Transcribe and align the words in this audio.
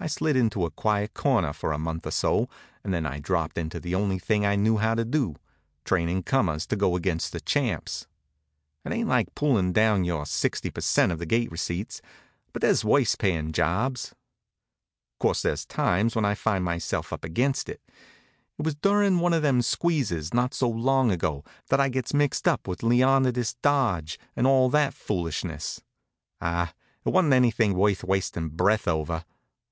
I 0.00 0.08
slid 0.08 0.34
into 0.34 0.66
a 0.66 0.70
quiet 0.72 1.14
corner 1.14 1.52
for 1.52 1.70
a 1.72 1.78
month 1.78 2.04
or 2.08 2.10
so, 2.10 2.48
and 2.82 2.92
then 2.92 3.06
I 3.06 3.20
dropped 3.20 3.56
into 3.56 3.78
the 3.78 3.94
only 3.94 4.18
thing 4.18 4.44
I 4.44 4.56
knew 4.56 4.78
how 4.78 4.96
to 4.96 5.04
do, 5.04 5.36
trainin' 5.84 6.24
comers 6.24 6.66
to 6.66 6.74
go 6.74 6.96
against 6.96 7.30
the 7.30 7.38
champs. 7.40 8.08
It 8.84 8.90
ain't 8.92 9.08
like 9.08 9.32
pullin' 9.36 9.72
down 9.72 10.02
your 10.02 10.26
sixty 10.26 10.70
per 10.70 10.80
cent 10.80 11.12
of 11.12 11.20
the 11.20 11.24
gate 11.26 11.52
receipts, 11.52 12.02
but 12.52 12.62
there's 12.62 12.84
worse 12.84 13.14
payin' 13.14 13.52
jobs. 13.52 14.12
Course, 15.20 15.42
there's 15.42 15.64
times 15.64 16.16
when 16.16 16.24
I 16.24 16.34
finds 16.34 16.64
myself 16.64 17.12
up 17.12 17.24
against 17.24 17.68
it. 17.68 17.80
It 18.58 18.64
was 18.64 18.74
durin' 18.74 19.20
one 19.20 19.32
of 19.32 19.42
them 19.42 19.62
squeezes, 19.62 20.34
not 20.34 20.52
so 20.52 20.68
long 20.68 21.12
ago, 21.12 21.44
that 21.68 21.78
I 21.80 21.88
gets 21.88 22.12
mixed 22.12 22.48
up 22.48 22.66
with 22.66 22.82
Leonidas 22.82 23.54
Dodge, 23.62 24.18
and 24.34 24.48
all 24.48 24.68
that 24.70 24.94
foolishness. 24.94 25.80
Ah, 26.40 26.74
it 27.06 27.10
wa'n't 27.10 27.32
anything 27.32 27.74
worth 27.74 28.02
wastin' 28.02 28.48
breath 28.48 28.88
over. 28.88 29.24